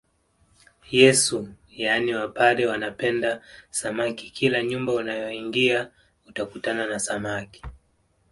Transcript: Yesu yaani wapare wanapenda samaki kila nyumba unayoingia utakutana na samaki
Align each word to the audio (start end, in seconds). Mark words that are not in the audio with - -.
Yesu 0.91 1.53
yaani 1.71 2.13
wapare 2.13 2.65
wanapenda 2.65 3.41
samaki 3.71 4.29
kila 4.29 4.63
nyumba 4.63 4.93
unayoingia 4.93 5.91
utakutana 6.25 6.87
na 6.87 6.99
samaki 6.99 7.63